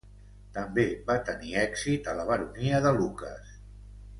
També 0.53 0.85
va 1.09 1.17
tenir 1.27 1.53
èxit 1.65 2.11
a 2.13 2.15
la 2.21 2.25
Baronia 2.33 2.81
de 2.87 2.95
Lucas. 2.99 3.57